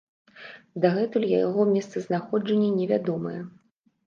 Дагэтуль 0.85 1.27
яго 1.31 1.67
месцазнаходжанне 1.75 2.71
невядомае. 2.79 3.37